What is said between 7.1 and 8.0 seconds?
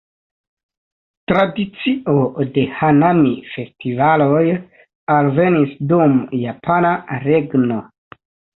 regno.